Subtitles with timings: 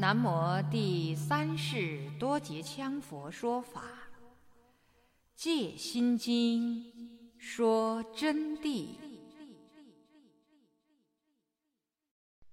[0.00, 3.82] 南无第三世多杰羌佛说法，
[5.34, 6.84] 《戒心经》
[7.36, 8.90] 说真谛。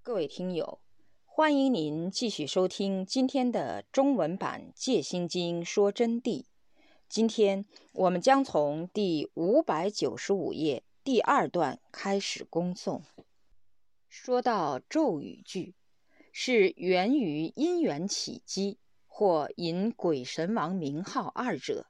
[0.02, 0.80] 各位听友，
[1.24, 6.46] 欢迎您继续收听今天的中文版《戒心经》说真谛。
[7.08, 13.04] 今天我们将从第五百九十五页第二段开始恭诵。
[14.10, 15.76] 说到咒语句。
[16.38, 21.88] 是源于因缘起机，或引鬼神王名号二者，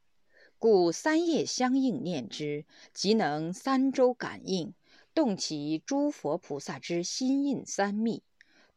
[0.60, 4.76] 故三业相应念之，即能三周感应，
[5.16, 8.22] 动其诸佛菩萨之心印三密，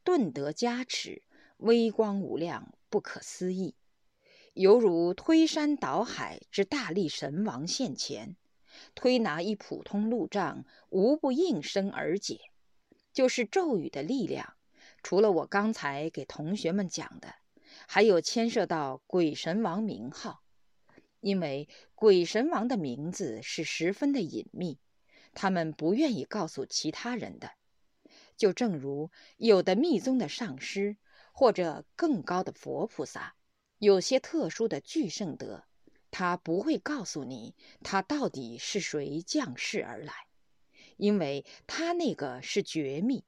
[0.03, 1.21] 顿得加持，
[1.59, 3.75] 微光无量，不可思议，
[4.55, 8.37] 犹如推山倒海之大力神王现前，
[8.95, 12.41] 推拿一普通路障，无不应声而解，
[13.13, 14.55] 就是咒语的力量。
[15.03, 17.35] 除了我刚才给同学们讲的，
[17.87, 20.43] 还有牵涉到鬼神王名号，
[21.21, 24.79] 因为鬼神王的名字是十分的隐秘，
[25.35, 27.53] 他们不愿意告诉其他人的。
[28.37, 30.97] 就正如有的密宗的上师
[31.33, 33.35] 或者更高的佛菩萨，
[33.79, 35.65] 有些特殊的巨圣德，
[36.11, 40.13] 他不会告诉你他到底是谁降世而来，
[40.97, 43.25] 因为他那个是绝密。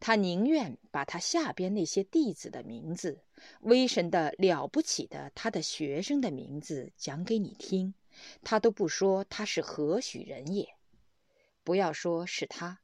[0.00, 3.22] 他宁愿把他下边那些弟子的名字、
[3.60, 7.94] 威神的了不起的他的学生的名字讲给你听，
[8.42, 10.76] 他都不说他是何许人也。
[11.64, 12.80] 不要说是他，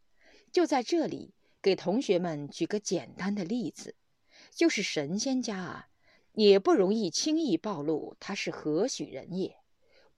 [0.52, 3.96] 就在这里给同学们举个简单的例子，
[4.52, 5.88] 就是神仙家啊，
[6.32, 9.56] 也不容易轻易暴露他是何许人也。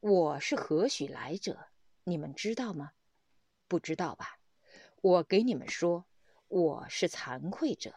[0.00, 1.68] 我是何许来者，
[2.04, 2.92] 你们知道吗？
[3.68, 4.38] 不知道吧？
[5.02, 6.04] 我给你们说。
[6.50, 7.94] 我是惭愧者。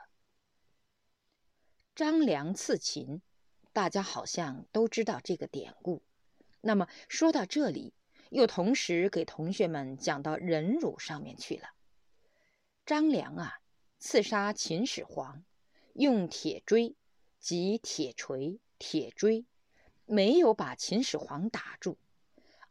[1.96, 3.24] 张良刺秦，
[3.72, 6.04] 大家好像都知道这个典故。
[6.62, 7.96] 那么说到这里，
[8.30, 11.70] 又同时给同学们讲到忍辱上面去了。
[12.86, 13.60] 张良啊，
[13.98, 15.44] 刺杀秦始皇，
[15.94, 16.96] 用铁锥
[17.40, 19.48] 及铁锤、铁锥，
[20.06, 21.98] 没有把秦始皇打住。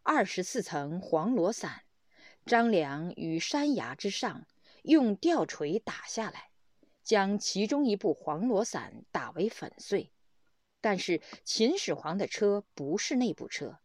[0.05, 1.83] 二十四层黄罗伞，
[2.47, 4.47] 张良于山崖之上。
[4.83, 6.51] 用吊锤打下来，
[7.03, 10.13] 将其中一部黄罗伞打为粉碎。
[10.81, 13.79] 但是秦始皇的车不是那部车，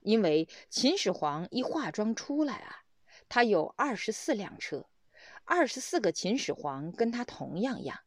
[0.00, 2.84] 因为秦始皇一化妆出来啊，
[3.28, 4.86] 他有二十四辆车，
[5.44, 8.00] 二十四个秦始皇跟他同样样。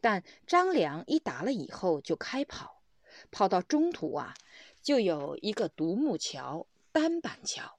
[0.00, 2.82] 但张良一打了以后就开跑，
[3.30, 4.34] 跑到中途啊，
[4.80, 7.78] 就有一个独木桥，单板桥，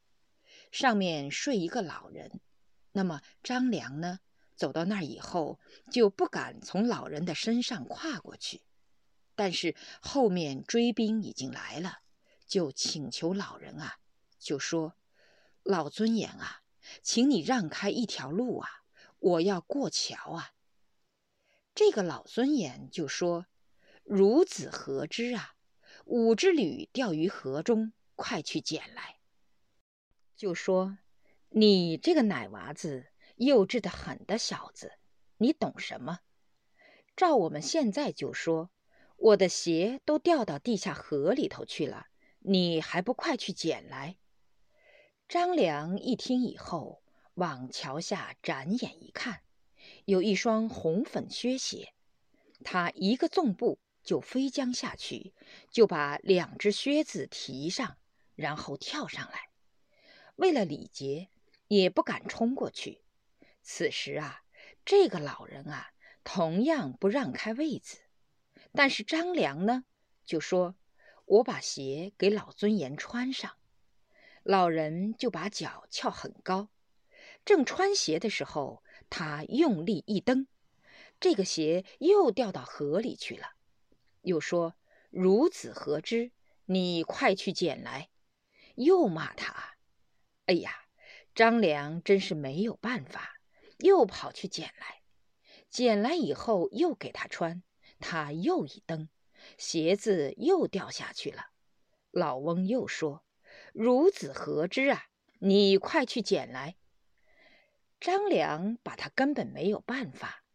[0.71, 2.39] 上面睡一个老人。
[2.95, 4.22] 那么张良呢？
[4.56, 5.59] 走到那儿以后，
[5.91, 8.61] 就不敢从老人的身上跨过去。
[9.35, 12.00] 但是后面追兵已经来了，
[12.47, 13.97] 就请求老人啊，
[14.39, 14.95] 就说
[15.61, 16.61] ：“老尊严啊，
[17.03, 18.69] 请你让开一条路啊，
[19.19, 20.53] 我要过桥啊。”
[21.75, 23.47] 这个老尊严就说
[24.07, 25.56] ：“孺子何知啊？
[26.06, 29.17] 五只驴掉于河中，快去捡来。”
[30.38, 30.97] 就说。
[31.57, 33.05] 你这个奶娃子，
[33.38, 34.91] 幼稚的很的小子，
[35.38, 36.19] 你懂什么？
[37.16, 38.71] 照我们现在就说，
[39.16, 42.07] 我的鞋都掉到地下河里头去了，
[42.39, 44.17] 你还不快去捡来？
[45.29, 47.01] 张良一听以后，
[47.35, 49.39] 往桥下展眼一看，
[50.03, 51.94] 有一双红粉靴鞋，
[52.65, 55.33] 他一个纵步就飞将下去，
[55.71, 57.95] 就把两只靴子提上，
[58.35, 59.51] 然后跳上来，
[60.35, 61.29] 为了礼节。
[61.67, 63.01] 也不敢冲过去。
[63.61, 64.43] 此时啊，
[64.85, 65.91] 这个老人啊，
[66.23, 67.99] 同样不让开位子。
[68.73, 69.85] 但是张良呢，
[70.25, 70.75] 就说
[71.25, 73.57] ：“我把鞋给老尊严穿上。”
[74.43, 76.69] 老人就把脚翘很高，
[77.43, 80.47] 正穿鞋的时候，他用力一蹬，
[81.19, 83.56] 这个鞋又掉到河里去了。
[84.21, 84.75] 又说
[85.11, 86.31] ：“孺子何知？
[86.65, 88.09] 你快去捡来！”
[88.75, 89.77] 又骂他
[90.45, 90.81] ：“哎呀！”
[91.35, 93.33] 张良真是没有办法，
[93.79, 95.01] 又跑去捡来，
[95.69, 97.61] 捡来以后又给他穿，
[97.99, 99.09] 他又一蹬，
[99.57, 101.47] 鞋子又掉下去了。
[102.09, 103.25] 老翁又说
[103.75, 105.07] ：“孺子何知啊？
[105.39, 106.77] 你快去捡来。”
[107.99, 110.45] 张良把他根本没有办法，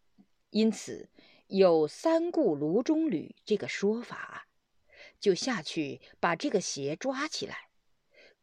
[0.48, 1.10] 因此
[1.48, 4.48] 有三顾炉中履这个说法，
[5.20, 7.68] 就下去把这个鞋抓起来，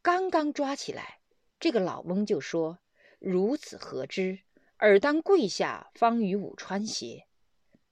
[0.03, 1.16] 刚刚抓起来。
[1.59, 2.79] 这个老翁就说
[3.19, 4.39] ：“如此何知？
[4.77, 7.27] 尔当跪下，方与吾穿鞋。”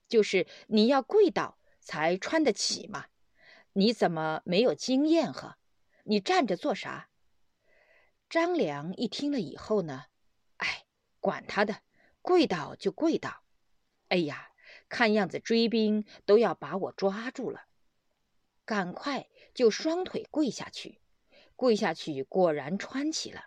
[0.07, 3.07] 就是你要跪倒才穿得起嘛。
[3.73, 5.57] 你怎么没有经验呵？
[6.03, 7.09] 你站着做啥？
[8.29, 10.05] 张良一听了以后呢，
[10.57, 10.85] 哎，
[11.19, 11.81] 管他的，
[12.21, 13.41] 跪倒就跪倒。
[14.09, 14.49] 哎呀，
[14.87, 17.65] 看样子追兵都要把我抓住了，
[18.63, 21.01] 赶快就双腿跪下去。
[21.55, 23.45] 跪下去，果然穿起了。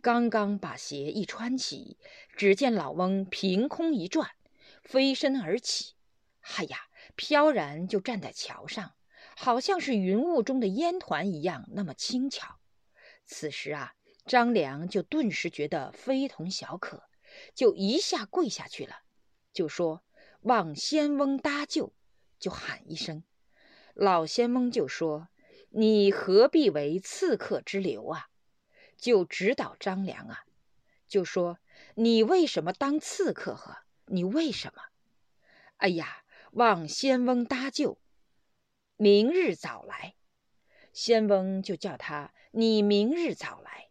[0.00, 1.98] 刚刚把鞋一穿起，
[2.36, 4.30] 只见老翁凭空一转，
[4.82, 5.94] 飞身而起，
[6.56, 6.78] 哎呀，
[7.16, 8.94] 飘然就站在桥上。
[9.36, 12.58] 好像是云雾中的烟团一样，那么轻巧。
[13.24, 17.04] 此时啊，张良就顿时觉得非同小可，
[17.54, 18.96] 就一下跪下去了，
[19.52, 20.02] 就说
[20.42, 21.92] ：“望仙翁搭救。”
[22.38, 23.24] 就喊一声。
[23.94, 25.28] 老仙翁就说
[25.70, 28.27] ：“你何必为刺客之流啊？”
[28.98, 30.44] 就指导张良啊，
[31.06, 31.58] 就说
[31.94, 33.54] ：“你为什么当刺客？
[33.54, 34.82] 呵，你为什么？”
[35.78, 37.98] 哎呀，望仙翁搭救。
[38.96, 40.16] 明日早来，
[40.92, 42.34] 仙翁就叫他。
[42.50, 43.90] 你明日早来。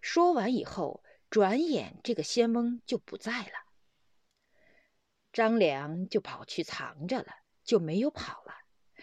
[0.00, 3.52] 说完以后，转眼这个仙翁就不在了。
[5.32, 7.28] 张良就跑去藏着了，
[7.62, 8.54] 就没有跑了，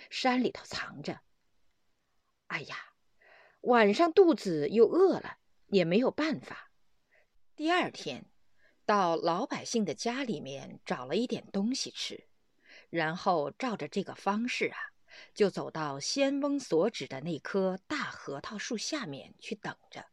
[0.10, 1.22] 山里头藏着。
[2.48, 2.76] 哎呀，
[3.62, 5.38] 晚上肚子又饿了，
[5.68, 6.71] 也没有办法。
[7.56, 8.25] 第二天，
[8.86, 12.27] 到老百姓的家里面找了一点东西吃，
[12.89, 14.77] 然后照着这个方式啊。
[15.33, 20.06] 就走到仙翁所指的那棵大核桃树下面去等着，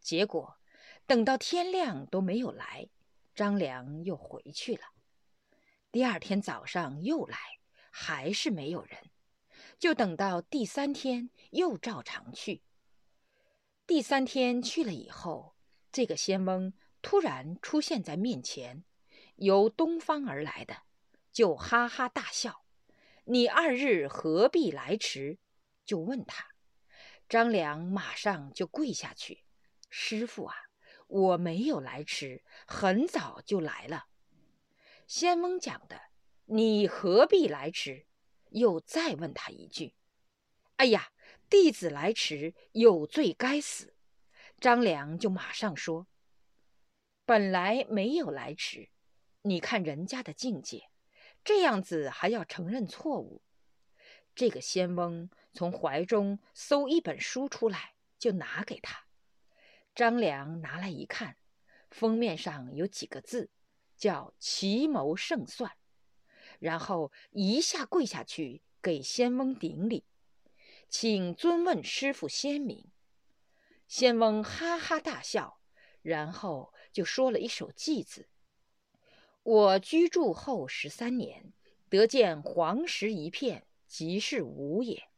[0.00, 0.58] 结果
[1.06, 2.88] 等到天亮都没有来，
[3.34, 4.82] 张良又回去了。
[5.90, 7.36] 第二天早上又来，
[7.90, 9.10] 还是没有人，
[9.78, 12.62] 就等到第三天又照常去。
[13.86, 15.54] 第三天去了以后，
[15.92, 18.84] 这个仙翁突然出现在面前，
[19.36, 20.82] 由东方而来的，
[21.32, 22.64] 就哈哈大笑。
[23.24, 25.38] 你二日何必来迟？
[25.84, 26.46] 就问他。
[27.28, 29.44] 张良马上就跪下去
[29.90, 30.54] ：“师傅啊，
[31.08, 34.06] 我没有来迟，很早就来了。”
[35.06, 36.00] 仙翁讲的
[36.46, 38.06] ：“你何必来迟？”
[38.50, 39.94] 又再问他一句
[40.76, 41.10] ：“哎呀，
[41.48, 43.94] 弟子来迟有罪该死。”
[44.60, 46.06] 张良就马上说
[47.24, 48.90] ：“本来没有来迟，
[49.42, 50.88] 你看人家的境界。”
[51.44, 53.40] 这样子还要承认错误？
[54.34, 59.06] 这个仙翁从怀中搜一本书出来，就拿给他。
[59.94, 61.36] 张良拿来一看，
[61.90, 63.48] 封面上有几个字，
[63.96, 65.70] 叫“奇谋胜算”，
[66.58, 70.04] 然后一下跪下去给仙翁顶礼，
[70.88, 72.90] 请尊问师傅仙名。
[73.88, 75.60] 仙翁哈哈大笑，
[76.02, 78.28] 然后就说了一首偈子。
[79.42, 81.52] 我居住后十三年，
[81.88, 85.08] 得见黄石一片，即是吾也。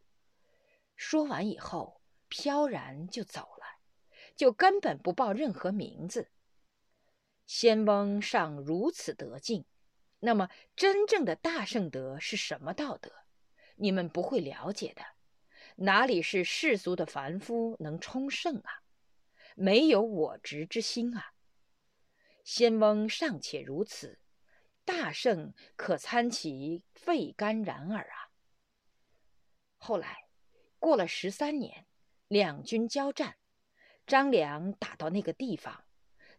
[0.97, 3.81] 说完以后，飘然就走了，
[4.37, 6.29] 就根本不报任何名字。
[7.47, 9.65] 仙翁尚如此得劲，
[10.21, 13.13] 那么真正的大圣德是什么道德？
[13.77, 15.03] 你们不会了解的，
[15.77, 18.83] 哪里是世俗的凡夫能充圣啊？
[19.55, 21.35] 没有我执之心啊！
[22.45, 24.21] 仙翁尚且如此，
[24.85, 28.31] 大圣可参其肺肝然耳啊！
[29.77, 30.29] 后来
[30.79, 31.87] 过了十三年，
[32.29, 33.37] 两军交战，
[34.07, 35.85] 张良打到那个地方，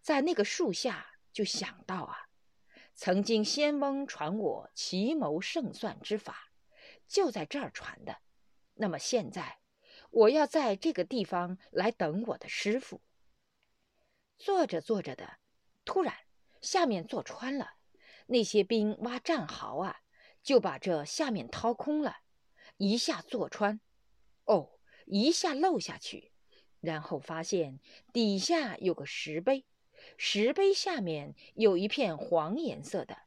[0.02, 2.29] 在那个树下就想到啊，
[3.02, 6.52] 曾经仙翁传我奇谋胜算之法，
[7.08, 8.18] 就在这儿传的。
[8.74, 9.60] 那么现在
[10.10, 13.02] 我要在这个地方来等我的师傅。
[14.38, 15.38] 做着做着的，
[15.86, 16.14] 突然
[16.60, 17.76] 下面坐穿了，
[18.28, 20.02] 那些兵挖战壕啊，
[20.44, 22.18] 就把这下面掏空了，
[22.76, 23.80] 一下坐穿，
[24.44, 26.34] 哦，一下漏下去，
[26.82, 27.80] 然后发现
[28.12, 29.66] 底下有个石碑，
[30.22, 33.20] 石碑下面有一片黄颜色的，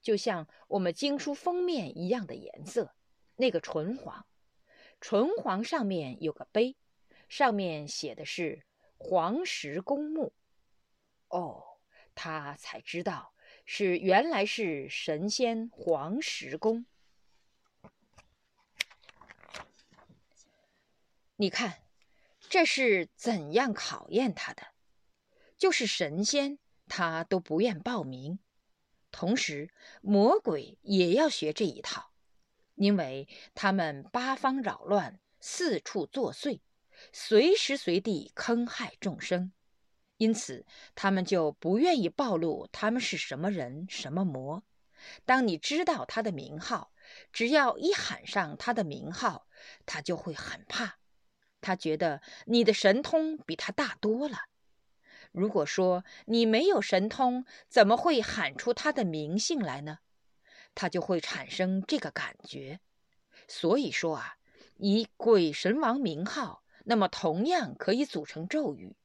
[0.00, 2.94] 就像我们经书封面一样的颜色，
[3.36, 4.24] 那个纯黄，
[4.98, 6.74] 纯黄上面有个碑，
[7.28, 8.64] 上面写的是
[8.96, 10.32] 黄石公墓。
[11.28, 11.62] 哦，
[12.14, 13.34] 他才知道
[13.66, 16.86] 是原来是神仙黄石公。
[21.36, 21.82] 你看，
[22.40, 24.62] 这是怎样考验他的？
[25.58, 28.38] 就是神仙他都不愿报名，
[29.10, 32.12] 同时魔鬼也要学这一套，
[32.76, 36.60] 因为他们八方扰乱，四处作祟，
[37.12, 39.52] 随时随地坑害众生。
[40.16, 44.64] 因此，他们就不愿意暴露他们是什么人、什么魔，
[45.24, 46.92] 当你知道他的名号，
[47.32, 49.46] 只要一喊上他的名号，
[49.86, 50.98] 他就会很怕。
[51.60, 54.38] 他觉得你的神通比他大多了。
[55.32, 59.98] 如果说你没有神通，怎么会喊出他的名姓来呢？
[60.74, 62.80] 他就会产生这个感觉。
[63.46, 64.36] 所以说啊，
[64.76, 68.96] 以鬼神王名号，那么同样可以组成咒语，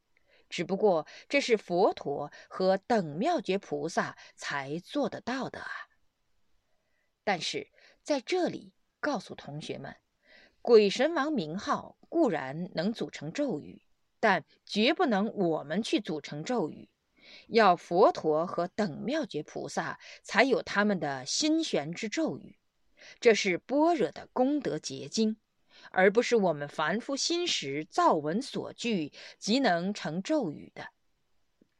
[0.49, 5.71] 只不过这是佛陀和等妙觉菩萨才做得到的啊。
[7.23, 9.95] 但是在这里告诉同学们，
[10.61, 13.81] 鬼神王名号固然能组成咒语，
[14.23, 16.87] 但绝不能我们去组成咒语，
[17.47, 22.57] 要佛陀和等妙觉菩萨才有他们的心玄之咒语。
[23.19, 25.35] 这是般若的功德结晶，
[25.91, 30.87] 而不是我们凡夫心识造文所具即能成咒语的。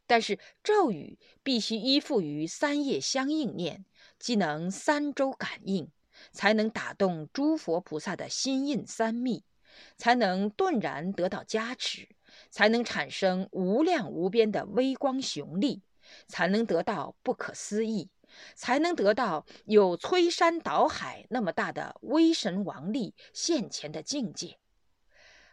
[0.05, 3.85] 但是咒语必须依附于三业相应念，
[4.19, 5.89] 即能三周感应，
[6.33, 9.45] 才能打动诸佛菩萨的心印三密，
[9.95, 12.09] 才能顿然得到加持，
[12.53, 15.81] 才能产生无量无边的微光雄力，
[16.27, 18.12] 才能得到不可思议。
[18.55, 24.57] 才能得到有摧山倒海那么大的威神王力现前的境界，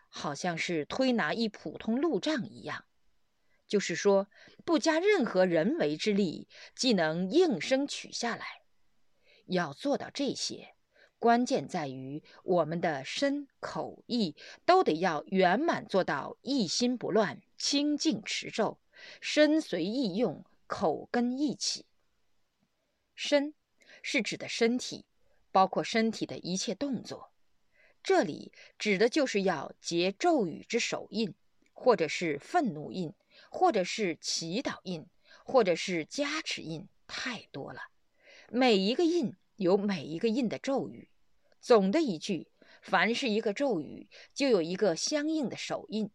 [0.08, 2.86] 好像是推拿一普通路障一样，
[3.66, 4.28] 就是说
[4.64, 8.46] 不加任何人为之力，即能应声取下来。
[9.44, 10.74] 要做到这些，
[11.20, 14.34] 关键在于我们的身口意
[14.64, 18.80] 都得要圆满做到一心不乱、清净持咒，
[19.20, 21.84] 身随意用，口跟一起。
[23.14, 23.52] 身
[24.02, 25.04] 是指的身体，
[25.52, 27.30] 包括身体的一切动作。
[28.02, 31.34] 这里指的就是要结咒语之手印，
[31.74, 33.12] 或者是愤怒印，
[33.50, 35.06] 或者是祈祷印，
[35.44, 37.80] 或者是加持印，太多了。
[38.48, 41.10] 每一个印有每一个印的咒语。
[41.60, 42.50] 总的一句，
[42.80, 46.10] 凡是一个咒语，就有一个相应的手印。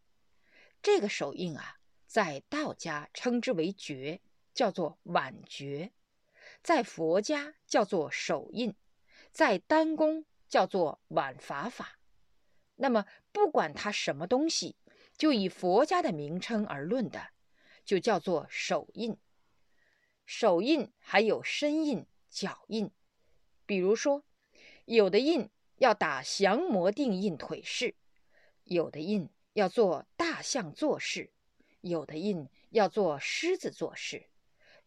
[0.81, 4.19] 这个手印啊，在道家称之为诀，
[4.55, 5.91] 叫做挽诀。
[6.63, 8.73] 在佛家叫做手印，
[9.31, 11.99] 在丹宫叫做挽法法。
[12.77, 14.75] 那么不管它什么东西，
[15.15, 17.27] 就以佛家的名称而论的，
[17.85, 19.15] 就叫做手印。
[20.25, 22.89] 手印还有身印、脚印。
[23.65, 24.23] 比如说，
[24.85, 27.95] 有的印要打降魔定印腿式，
[28.63, 31.31] 有的印要做大象坐式，
[31.81, 34.27] 有的印要做狮子坐式，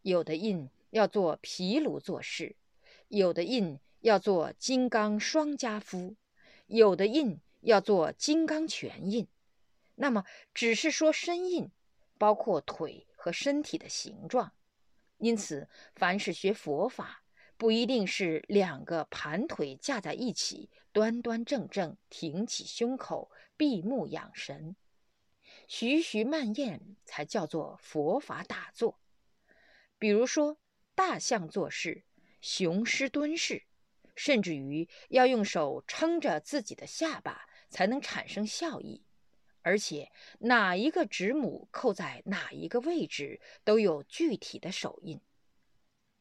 [0.02, 0.70] 有的印。
[0.90, 2.56] 要做毗卢做事，
[3.08, 6.16] 有的印要做金刚双加夫，
[6.66, 9.28] 有的印要做金刚拳印。
[9.96, 11.70] 那么只是说身印，
[12.16, 14.54] 包括腿和身体的形状。
[15.18, 17.22] 因此，凡是学佛法，
[17.58, 24.74] 不一定是两个盘腿架在一起，端端正正挺起胸口，闭目养神，
[25.66, 28.98] 徐徐慢咽，才叫做佛法打坐。
[29.98, 30.58] 比如说。
[30.94, 32.02] 大象做事，
[32.40, 33.62] 雄狮蹲式，
[34.16, 39.04] 甚至于要用手撑着自己的下巴才能产生效益，
[39.62, 40.10] 而且
[40.40, 45.20] 哪一个指母扣在哪一个位置都有具体的手印。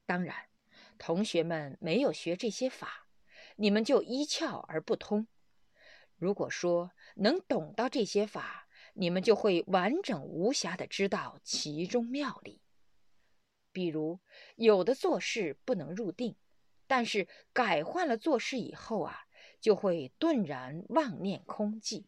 [0.05, 0.35] 当然，
[0.97, 3.07] 同学们没有学这些法，
[3.55, 5.27] 你们就一窍而不通。
[6.17, 12.61] 如果说能懂到这些法，你们就会完整无瑕的知道其中妙理。
[13.71, 14.19] 比如，
[14.55, 16.35] 有的做事不能入定，
[16.87, 19.27] 但是改换了做事以后啊，
[19.61, 22.05] 就会顿然妄念空寂。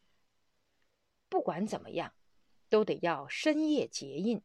[1.30, 2.16] 不管怎么样，
[2.70, 4.42] 都得要深夜结印，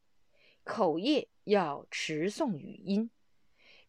[0.65, 3.11] 口业要持诵语音，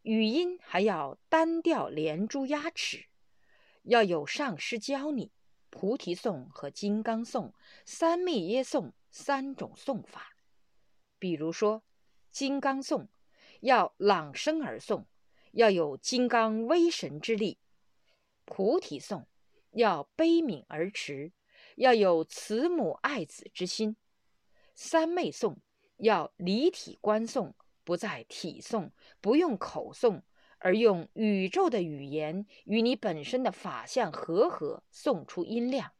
[0.05, 3.07] 语音还要单调连珠压齿，
[3.83, 5.31] 要有上师教你
[5.69, 7.53] 菩提颂和金刚颂、
[7.85, 10.37] 三昧耶颂三种诵法。
[11.19, 11.83] 比如说
[12.31, 13.09] 金刚颂。
[13.61, 15.05] 要朗声而诵，
[15.53, 17.57] 要有金刚威神之力；
[18.43, 19.27] 菩提颂
[19.71, 21.31] 要悲悯而持，
[21.77, 23.95] 要有慈母爱子之心；
[24.75, 25.57] 三昧颂
[25.97, 27.53] 要离体观诵，
[27.85, 28.89] 不在体诵，
[29.21, 30.23] 不用口诵，
[30.57, 35.93] 而用宇宙的语言与你本身的法相和合，诵出音量。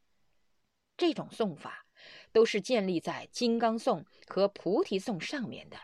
[0.98, 1.86] 这种诵法
[2.32, 5.78] 都是建立在金刚颂和菩提颂上面的。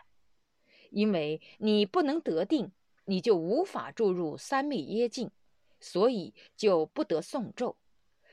[0.91, 2.71] 因为你不能得定，
[3.05, 5.31] 你就无法注入三昧耶境，
[5.79, 7.77] 所以就不得诵咒。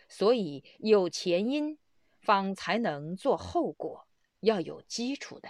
[0.09, 1.79] 所以有前因，
[2.19, 4.09] 方才能做后果，
[4.41, 5.49] 要有基础的。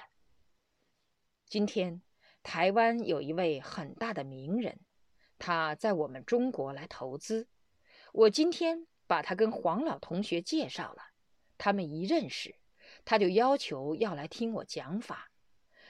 [1.47, 2.01] 今天
[2.43, 4.81] 台湾有一位很大的名人，
[5.39, 7.49] 他在我们中国来投资。
[8.13, 11.03] 我今天把他跟黄老同学介绍了，
[11.59, 12.57] 他们一认识，
[13.05, 15.31] 他就要求要来听我讲法。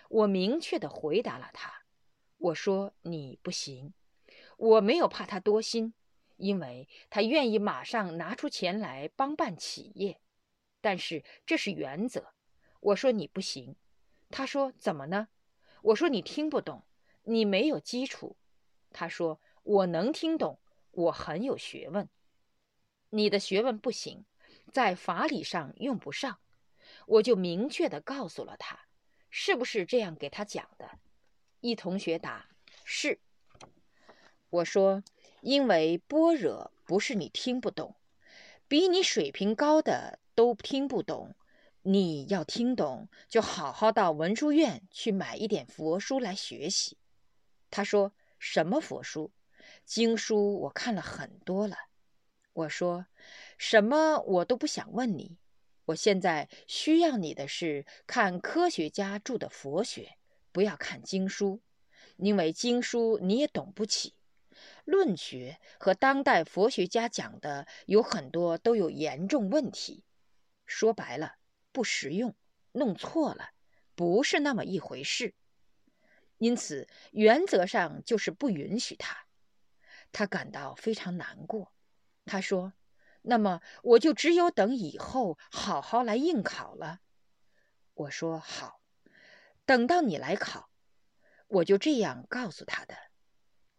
[0.08, 1.72] 我明确的回答了他，
[2.36, 3.94] 我说你不行。
[4.56, 5.94] 我没有怕他多心，
[6.36, 10.20] 因为他愿意马上拿出钱来帮办企业，
[10.80, 12.34] 但是这是原则。
[12.80, 13.76] 我说你不行，
[14.30, 15.28] 他说怎么呢？
[15.82, 16.84] 我说你听不懂，
[17.24, 18.36] 你没有基础。
[18.90, 20.58] 他说我能听懂，
[20.90, 22.08] 我很有学问。
[23.10, 24.24] 你的学问不行，
[24.72, 26.38] 在法理上用不上。
[27.06, 28.80] 我就明确的告诉了他，
[29.30, 30.98] 是不是这样给他讲的？
[31.60, 32.48] 一同学答
[32.84, 33.20] 是。
[34.50, 35.04] 我说，
[35.42, 37.94] 因为般若不是你听不懂，
[38.66, 41.34] 比你水平高的都听不懂。
[41.82, 46.98] 你要听懂，就好好到文殊院去买一点佛书来学习。
[47.70, 49.32] 他说：“什么佛书？
[49.86, 51.76] 经书我看了很多了。”
[52.52, 53.06] 我说
[53.56, 55.38] ：“什么我都不想问你。
[55.86, 60.18] 我现在需要你的是看科学家著的佛学，
[60.52, 61.62] 不要看经书，
[62.16, 64.14] 因为经书你也懂不起。”
[64.84, 70.04] 论学和当代佛学家讲的有很多都有严重问题，
[70.66, 71.36] 说白了
[71.72, 72.34] 不实用，
[72.72, 73.50] 弄错了，
[73.94, 75.34] 不是那么一回事。
[76.38, 79.26] 因此原则上就是不允许他。
[80.12, 81.72] 他感到非常难过。
[82.24, 82.72] 他说
[83.22, 87.00] ：“那么我就只有等以后好好来应考了。”
[87.94, 88.80] 我说：“好，
[89.64, 90.70] 等到你来考。”
[91.48, 92.96] 我就这样告诉他的。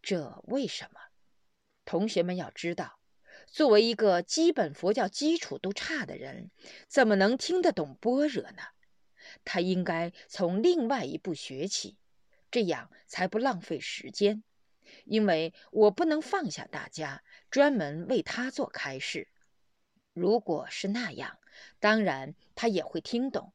[0.00, 1.00] 这为什么？
[1.84, 3.00] 同学们要知道，
[3.52, 6.50] 作为一个基本佛教基础都差的人，
[6.88, 8.62] 怎么能听得懂般若呢？
[9.44, 11.98] 他应该从另外一步学起，
[12.50, 14.42] 这样才不浪费时间。
[15.04, 19.28] 因为我不能放下大家，专门为他做开示。
[20.14, 21.38] 如果是那样，
[21.78, 23.52] 当然他也会听懂。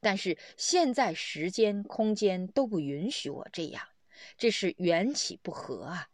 [0.00, 3.88] 但是现在时间、空间都不允许我这样。
[4.36, 6.08] 这是缘起不合啊！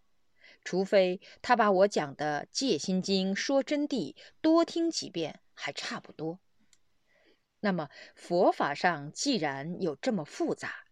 [0.64, 6.40] 除非他把我讲的《戒心经》说真谛多听几遍，还差不多。
[7.60, 10.86] 那么佛法上既然有这么复杂，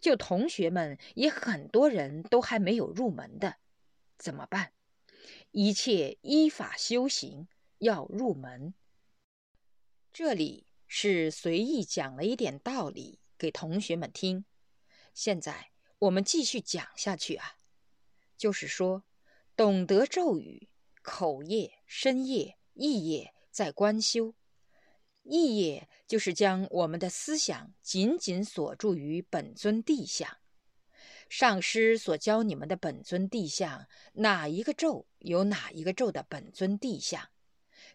[0.00, 3.56] 就同学们也很多人都还没有入门的，
[4.16, 4.72] 怎么办？
[5.50, 8.74] 一切依法修行，要入门。
[10.12, 14.44] 这里是随意讲了一点道理给同学们听。
[15.12, 15.70] 现在。
[16.02, 17.56] 我们继续讲下去啊，
[18.36, 19.02] 就是说，
[19.58, 20.68] 懂得咒语，
[21.02, 24.36] 口业、身业、意业在观修。
[25.24, 30.38] 意业就是将我们的思想紧紧锁住于本尊地相。
[31.28, 37.28] 上师所教你们的本尊地相，哪一个咒有哪一个咒的本尊地相，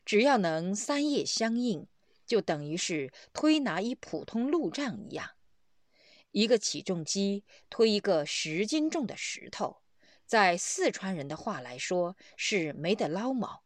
[0.03, 1.87] 只要能三业相应，
[2.25, 5.29] 就等于是推拿一普通路障一样。
[6.31, 9.77] 一个起重机推一个十斤重的石头，
[10.33, 13.61] 在四川人的话来说是没得捞毛，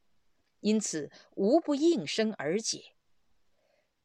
[0.60, 2.94] 因此无不应声而解。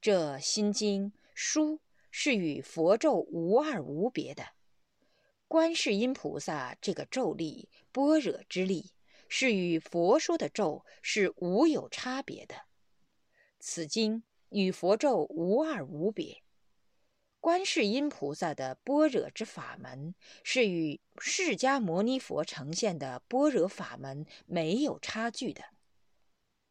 [0.00, 1.80] 这心经书
[2.12, 4.50] 是与佛咒无二无别的，
[5.48, 8.92] 观世音菩萨这个咒力般若之力
[9.28, 12.54] 是与佛说的咒是无有差别的，
[13.58, 16.44] 此经与佛咒无二无别。
[17.42, 25.64] 观世音菩萨的般若之法门是与释迦牟尼佛呈现的般若法门没有差距的，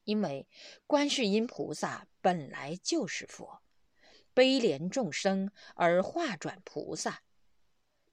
[0.06, 0.48] 因为
[0.88, 3.62] 观世音菩萨本来就是佛，
[4.34, 7.24] 悲怜众生而化转菩萨。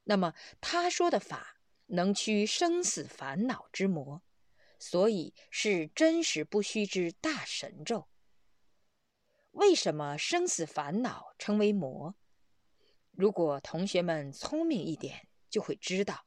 [0.03, 4.21] 那么他说的法能驱生死烦恼之魔，
[4.81, 8.09] 所以是真实不虚之大神咒。
[9.53, 12.17] 为什么生死烦恼成为魔？
[13.19, 16.25] 如果同学们聪明一点，就会知道，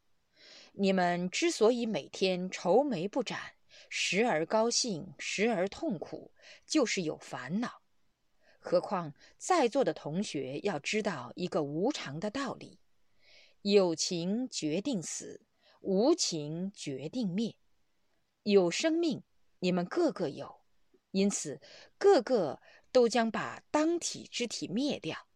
[0.73, 3.39] 你们之所以每天愁眉不展，
[3.88, 6.34] 时而高兴，时而痛苦，
[6.65, 7.82] 就是有烦恼。
[8.60, 12.77] 何况在座的同学要知道一个无常的道理：
[13.62, 15.45] 有情决定死，
[15.80, 17.56] 无情决定灭。
[18.43, 19.23] 有生命，
[19.60, 20.60] 你们个个有，
[21.12, 21.62] 因此
[21.97, 25.30] 个个都将把当体之体灭掉。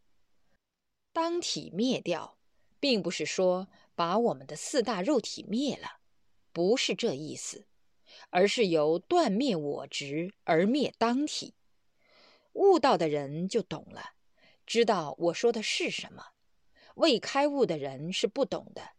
[1.16, 2.36] 当体灭掉，
[2.78, 6.00] 并不是说把我们的四大肉体灭了，
[6.52, 7.64] 不是这意思，
[8.28, 11.54] 而是由断灭我执而灭当体。
[12.52, 14.10] 悟道的人就懂了，
[14.66, 16.34] 知道我说的是什么；
[16.96, 18.90] 未开悟的人是不懂的。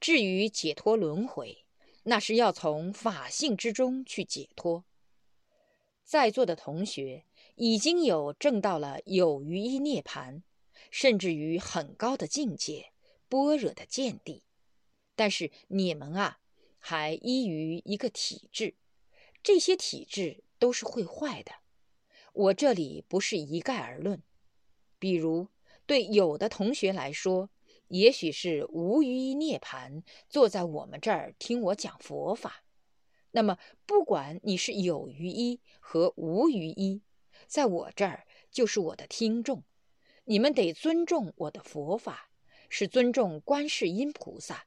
[0.00, 1.66] 至于解脱轮回，
[2.04, 4.86] 那是要从法性之中去解脱。
[6.02, 7.26] 在座的同学
[7.56, 10.42] 已经有证到了有余一涅盘，
[10.94, 12.92] 甚至于很高的境界
[13.28, 14.44] 般若的见地，
[15.16, 16.38] 但是你们啊，
[16.78, 18.76] 还依于一个体制，
[19.42, 21.50] 这些体制都是会坏的。
[22.32, 24.22] 我这里不是一概而论，
[25.00, 25.48] 比如
[25.84, 27.50] 对有的同学来说，
[27.88, 32.62] 也许是无余一涅盘，坐在我们这儿听我讲佛法。
[33.32, 37.02] 那么，不管你是有余一和无余一，
[37.48, 39.64] 在我这儿就是我的听众，
[40.26, 42.30] 你们得尊重我的佛法，
[42.70, 44.66] 是尊重观世音菩萨。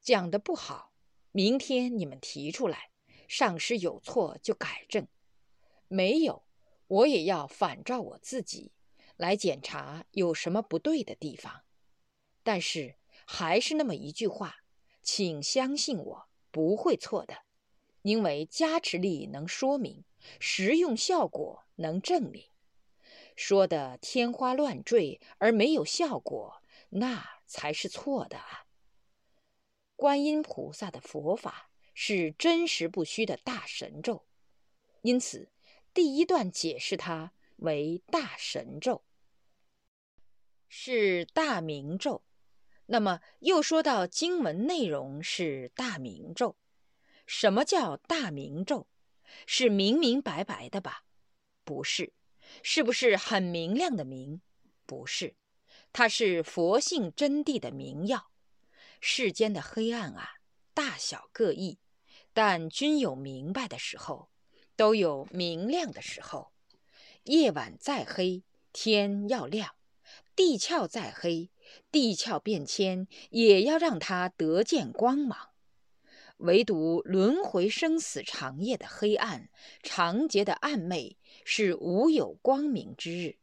[0.00, 0.94] 讲的不好，
[1.32, 2.90] 明天你们提出来，
[3.28, 5.04] 上师有错就改正；
[5.86, 6.44] 没有，
[6.86, 8.72] 我也要反照我自己
[9.18, 11.64] 来检查有什么不对的地方。
[12.42, 12.96] 但是
[13.26, 14.64] 还是那么一句话，
[15.02, 17.42] 请相信我，不会错的。
[18.00, 20.04] 因为加持力能说明，
[20.40, 22.44] 实用效果能证明，
[23.34, 28.40] 说的天花乱坠而没有效果，那才是错的！
[29.96, 34.26] 观音菩萨的佛法是真实不虚的大神咒，
[35.02, 35.50] 因此
[35.92, 39.04] 第一段解释它为大神咒，
[40.68, 42.22] 是大明咒。
[42.86, 46.56] 那么又说到经文内容是大明咒。
[47.26, 48.86] 什么叫大明咒？
[49.46, 51.04] 是明明白白的吧？
[51.64, 52.12] 不是，
[52.62, 54.40] 是不是很明亮的明？
[54.86, 55.36] 不是，
[55.92, 58.30] 它是佛性真谛的明耀。
[59.00, 60.34] 世间的黑暗啊，
[60.72, 61.78] 大小各异，
[62.32, 64.30] 但均有明白的时候，
[64.76, 66.52] 都有明亮的时候。
[67.24, 69.70] 夜晚再黑，天要亮；
[70.36, 71.50] 地壳再黑，
[71.90, 75.50] 地壳变迁也要让它得见光芒。
[76.38, 79.48] 唯独轮回生死长夜的黑暗、
[79.82, 83.36] 长劫的暗昧，是无有光明之日。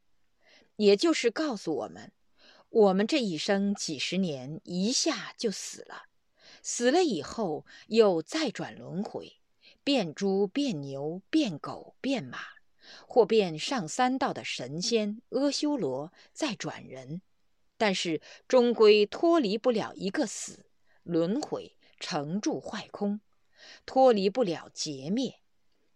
[0.75, 2.11] 也就是告诉我们，
[2.69, 6.03] 我们这一生几十年一下就死了，
[6.61, 9.37] 死了以后又再转轮回，
[9.83, 12.39] 变猪、变牛、变狗、变马，
[13.07, 17.21] 或变上三道的神仙阿修罗，再转人，
[17.77, 20.65] 但是终归脱离不了一个死
[21.03, 21.77] 轮回。
[22.03, 23.21] 成住坏空，
[23.85, 25.39] 脱离不了劫灭，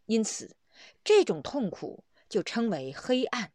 [0.05, 0.55] 因此
[1.03, 3.51] 这种痛苦就称为黑暗。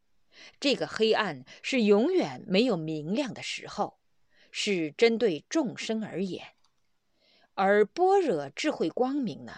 [0.58, 3.98] 这个黑暗是永远没有明亮的时候，
[4.50, 6.54] 是针对众生而言。
[7.54, 9.52] 而般若智慧光明呢，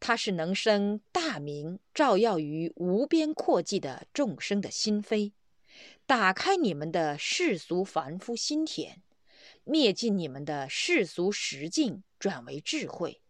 [0.00, 5.32] 它是能生大明，照耀于无边阔际的众生的心扉，
[6.04, 9.02] 打开你们的世俗凡夫心田。
[9.64, 13.22] 灭尽你们的世俗实境，转为智慧，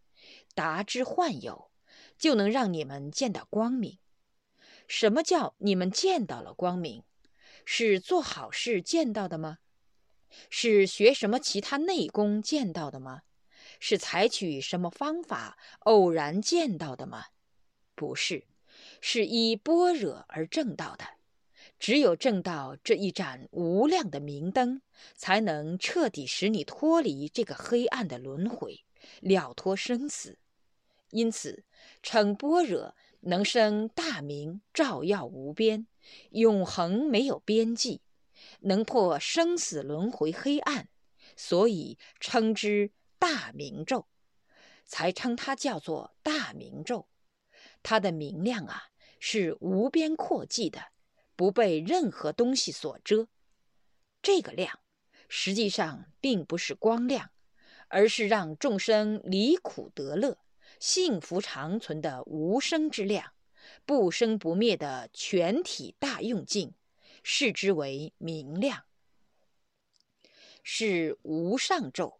[0.54, 1.70] 达之幻有，
[2.22, 3.98] 就能让你们见到光明。
[4.86, 7.02] 什么叫你们见到了光明？
[7.64, 9.58] 是做好事见到的吗？
[10.48, 13.22] 是学什么其他内功见到的吗？
[13.80, 17.24] 是采取什么方法偶然见到的吗？
[17.96, 18.46] 不是，
[19.00, 21.04] 是依般若而证到的。
[21.80, 24.80] 只有证到这一盏无量的明灯，
[25.16, 28.84] 才能彻底使你脱离这个黑暗的轮回，
[29.20, 30.38] 了脱生死。
[31.12, 31.64] 因此，
[32.02, 35.86] 称般若能生大明，照耀无边，
[36.30, 38.02] 永恒没有边际，
[38.60, 40.88] 能破生死轮回黑暗，
[41.36, 44.06] 所以称之大明咒，
[44.84, 47.06] 才称它叫做大明咒。
[47.82, 48.84] 它的明亮啊，
[49.20, 50.90] 是无边阔际的。
[51.34, 53.26] 不被任何东西所遮，
[54.20, 54.78] 这个亮
[55.28, 57.30] 实际上并不是光亮，
[57.88, 60.38] 而是让众生离苦得乐、
[60.82, 63.34] 幸福长存的无生之量，
[63.86, 66.74] 不生不灭的全体大用尽，
[67.22, 68.82] 视之为明亮，
[70.64, 72.18] 是无上咒。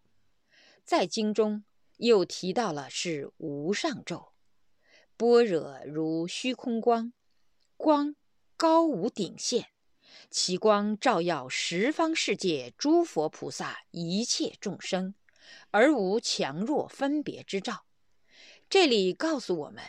[0.85, 1.64] 在经中
[1.96, 4.33] 又提到了是无上咒，
[5.16, 7.12] 般若如虚空光，
[7.77, 8.14] 光。
[8.57, 9.70] 高无顶限，
[10.31, 15.16] 其光照耀十方世界诸佛菩萨一切众生，
[15.72, 17.87] 而无强弱分别之照。
[18.72, 19.85] 这里告诉我们，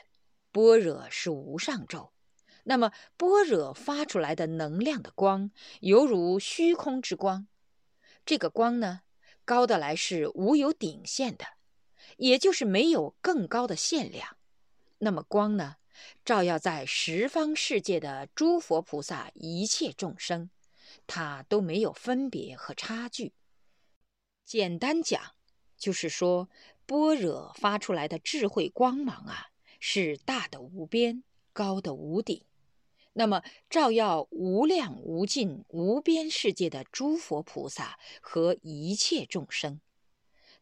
[0.52, 2.12] 般若是无上咒。
[2.66, 7.48] 那么，般若发出来的能量的光，犹如虚空之光。
[8.26, 9.04] 这个光呢，
[9.46, 11.46] 高的来是无有顶限的，
[12.18, 14.36] 也就是没有更高的限量。
[14.98, 15.78] 那么光呢？
[16.26, 20.50] 照耀在十方世界的诸佛菩萨一切众生，
[21.08, 23.32] 它都没有分别和差距。
[24.44, 25.36] 简单讲，
[25.78, 26.50] 就是说
[26.86, 29.48] 般若发出来的智慧光芒啊，
[29.80, 32.44] 是大的无边，高的无顶。
[33.14, 39.80] 那么，照耀无量无尽无边世界的诸佛菩萨和一切众生，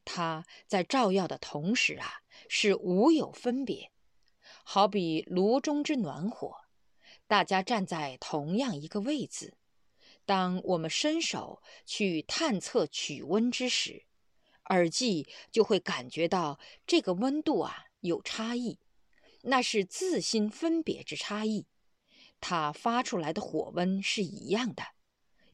[0.04, 3.90] 它在照耀的同时啊，是无有分别，
[4.64, 6.58] 好比炉中之暖火，
[7.26, 9.54] 大家站在同样一个位置。
[10.26, 14.04] 当我们伸手去探测取温之时，
[14.70, 18.80] 耳际就会感觉到这个温度啊有差异，
[19.44, 21.68] 那是自心分别之差异。
[22.40, 24.84] 它发出来的火温是一样的，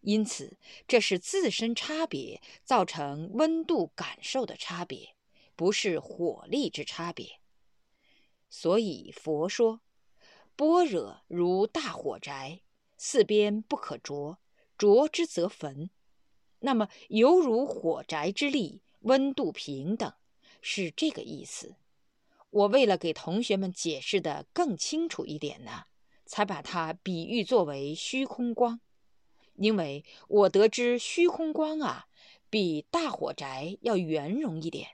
[0.01, 5.15] 因此这是自身差别造成温度感受的差别，
[5.55, 7.39] 不是火力之差别。
[8.49, 9.81] 所以佛说，
[10.55, 12.61] 般若如大火宅，
[12.97, 14.37] 四边不可着，
[14.77, 15.89] 着之则焚。
[16.59, 20.13] 那么犹如火宅之力，温度平等，
[20.61, 21.75] 是这个意思。
[22.49, 25.83] 我为了给同学们解释的更清楚一点呢。
[26.29, 28.81] 才把它比喻作为虚空光，
[29.55, 32.07] 因为我得知虚空光啊，
[32.49, 34.89] 比大火宅要圆融一点。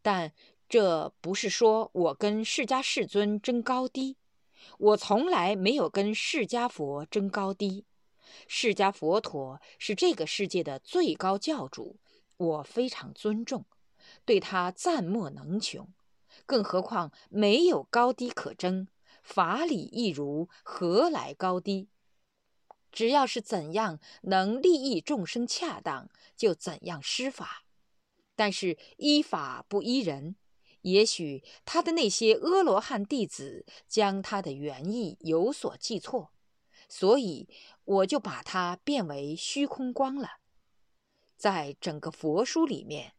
[0.00, 0.32] 但
[0.68, 4.16] 这不是说我跟释迦世尊争高低，
[4.78, 7.84] 我从来没有跟释迦佛争高低。
[8.46, 11.96] 释迦佛陀是这个世界的最高教主，
[12.36, 13.64] 我非常尊重，
[14.24, 15.88] 对他赞莫能穷。
[16.46, 18.88] 更何况没有高低可争。
[19.22, 21.88] 法理亦如，何来高低？
[22.92, 27.64] 只要是怎样能利益众生恰当，就怎样施法。
[28.36, 30.36] 但是依法不依人，
[30.82, 36.32] 也许他的那些阿罗汉弟子将他的原意有所记错，
[36.88, 37.48] 所以
[37.84, 40.40] 我就把它变为虚空光了。
[41.36, 43.14] 在整个佛书里面，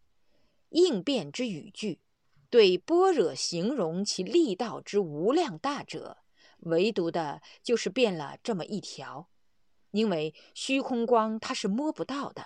[0.70, 2.02] 应变之语句。
[2.50, 6.20] 对般若形容其力道之无量大者，
[6.60, 9.30] 唯独的就是变了这么一条。
[9.92, 12.46] 因为虚空光它是摸不到的，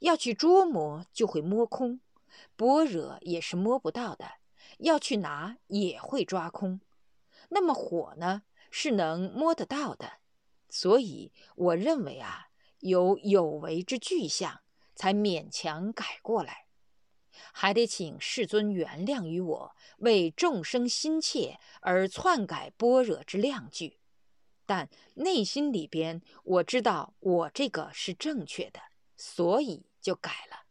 [0.00, 2.00] 要去捉摸就会摸空；
[2.56, 4.32] 般若也是摸不到的，
[4.78, 6.80] 要去拿也会抓空。
[7.48, 10.14] 那么火呢，是能摸得到的。
[10.68, 12.48] 所以我认为啊，
[12.80, 14.61] 有有为之具象，
[14.94, 16.66] 才勉强改过来。
[17.54, 23.98] 还得请世尊原谅于我，为众生心切而篡改般若之量句，
[24.66, 28.80] 但内心里边我知道我这个是正确的，
[29.16, 30.66] 所以就改了。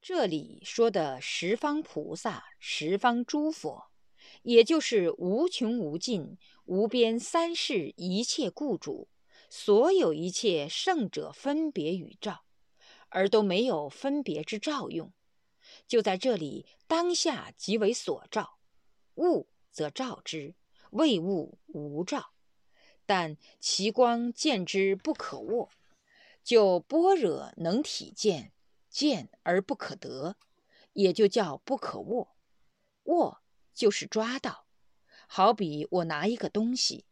[0.00, 3.90] 这里说的十方菩萨、十方诸佛，
[4.42, 9.08] 也就是无穷无尽、无边三世一切故主，
[9.50, 12.44] 所有一切圣者分别与照，
[13.08, 15.12] 而都没有分别之照用。
[15.86, 18.58] 就在这里，当下即为所照，
[19.16, 20.54] 物则照之，
[20.90, 22.32] 未物无照。
[23.04, 25.70] 但其光见之不可握，
[26.42, 28.52] 就般若能体见，
[28.88, 30.36] 见而不可得，
[30.92, 32.36] 也就叫不可握。
[33.04, 33.42] 握
[33.72, 34.66] 就是抓到，
[35.28, 37.06] 好比我拿一个东西，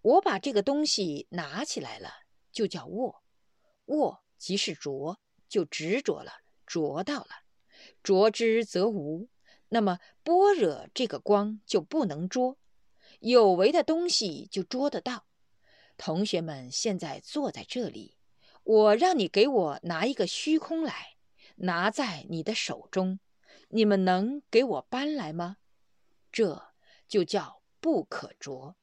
[0.00, 2.10] 我把这个东西拿起来了，
[2.52, 3.22] 就叫握。
[3.86, 5.18] 握即是着，
[5.54, 6.32] 就执着了，
[6.66, 7.28] 着到了。
[8.02, 9.28] 着之则无，
[9.68, 12.58] 那么般若这个光就不能捉，
[13.20, 15.26] 有为的东西就捉得到。
[15.96, 18.16] 同学们现在坐在这里，
[18.64, 21.14] 我让你给我拿一个虚空来，
[21.58, 23.20] 拿在你的手中，
[23.68, 25.58] 你们能给我搬来吗？
[26.32, 26.72] 这
[27.06, 28.74] 就叫不可着。